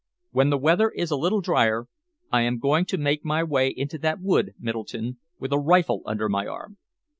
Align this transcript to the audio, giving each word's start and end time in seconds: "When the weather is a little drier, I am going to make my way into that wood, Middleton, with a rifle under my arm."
"When 0.31 0.49
the 0.49 0.57
weather 0.57 0.89
is 0.89 1.11
a 1.11 1.15
little 1.15 1.41
drier, 1.41 1.85
I 2.31 2.41
am 2.41 2.57
going 2.57 2.85
to 2.85 2.97
make 2.97 3.23
my 3.23 3.43
way 3.43 3.67
into 3.69 3.99
that 3.99 4.19
wood, 4.19 4.55
Middleton, 4.57 5.19
with 5.37 5.53
a 5.53 5.59
rifle 5.59 6.01
under 6.07 6.27
my 6.27 6.47
arm." 6.47 6.77